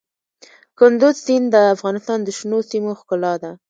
کندز 0.77 1.15
سیند 1.25 1.47
د 1.53 1.55
افغانستان 1.75 2.19
د 2.23 2.29
شنو 2.37 2.59
سیمو 2.69 2.91
ښکلا 2.99 3.33
ده. 3.43 3.51